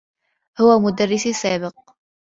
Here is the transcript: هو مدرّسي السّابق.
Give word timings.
هو 0.59 0.79
مدرّسي 0.79 1.29
السّابق. 1.29 1.89